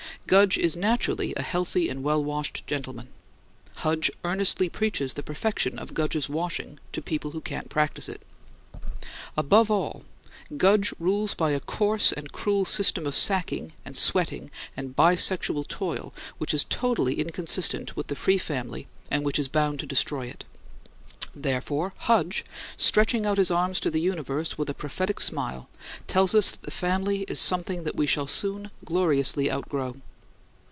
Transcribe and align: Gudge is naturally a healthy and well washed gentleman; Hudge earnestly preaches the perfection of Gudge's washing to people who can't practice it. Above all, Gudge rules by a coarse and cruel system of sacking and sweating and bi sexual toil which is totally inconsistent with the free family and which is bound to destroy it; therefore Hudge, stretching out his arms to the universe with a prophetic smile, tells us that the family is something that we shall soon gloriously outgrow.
Gudge 0.27 0.57
is 0.57 0.77
naturally 0.77 1.33
a 1.35 1.41
healthy 1.43 1.89
and 1.89 2.03
well 2.03 2.23
washed 2.23 2.65
gentleman; 2.65 3.09
Hudge 3.77 4.09
earnestly 4.23 4.69
preaches 4.69 5.13
the 5.15 5.23
perfection 5.23 5.77
of 5.77 5.93
Gudge's 5.93 6.29
washing 6.29 6.79
to 6.93 7.01
people 7.01 7.31
who 7.31 7.41
can't 7.41 7.67
practice 7.67 8.07
it. 8.07 8.21
Above 9.35 9.69
all, 9.69 10.03
Gudge 10.55 10.93
rules 10.99 11.33
by 11.33 11.51
a 11.51 11.59
coarse 11.59 12.13
and 12.13 12.31
cruel 12.31 12.63
system 12.63 13.05
of 13.05 13.13
sacking 13.13 13.73
and 13.83 13.97
sweating 13.97 14.51
and 14.77 14.95
bi 14.95 15.15
sexual 15.15 15.65
toil 15.65 16.13
which 16.37 16.53
is 16.53 16.63
totally 16.63 17.19
inconsistent 17.19 17.97
with 17.97 18.07
the 18.07 18.15
free 18.15 18.37
family 18.37 18.87
and 19.09 19.25
which 19.25 19.39
is 19.39 19.49
bound 19.49 19.81
to 19.81 19.85
destroy 19.85 20.27
it; 20.27 20.45
therefore 21.35 21.91
Hudge, 21.97 22.45
stretching 22.77 23.25
out 23.25 23.37
his 23.37 23.51
arms 23.51 23.81
to 23.81 23.91
the 23.91 23.99
universe 23.99 24.57
with 24.57 24.69
a 24.69 24.73
prophetic 24.73 25.19
smile, 25.19 25.67
tells 26.07 26.33
us 26.33 26.51
that 26.51 26.61
the 26.61 26.71
family 26.71 27.23
is 27.23 27.37
something 27.37 27.83
that 27.83 27.97
we 27.97 28.07
shall 28.07 28.27
soon 28.27 28.71
gloriously 28.85 29.51
outgrow. 29.51 29.97